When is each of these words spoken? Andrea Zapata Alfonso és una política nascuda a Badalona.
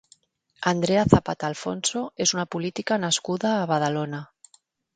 Andrea 0.71 1.03
Zapata 1.11 1.51
Alfonso 1.53 2.03
és 2.27 2.35
una 2.37 2.47
política 2.57 2.99
nascuda 3.05 3.55
a 3.61 3.71
Badalona. 3.75 4.27